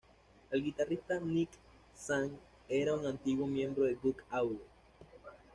[0.49, 1.51] El guitarrista Nick
[1.93, 2.31] Tsang,
[2.67, 4.61] era un antiguo miembro de "Go: Audio.